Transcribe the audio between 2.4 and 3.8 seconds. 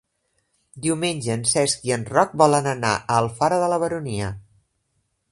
volen anar a Alfara de la